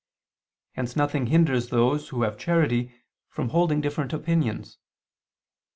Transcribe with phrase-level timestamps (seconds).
[0.71, 2.91] Hence nothing hinders those who have charity
[3.29, 4.79] from holding different opinions.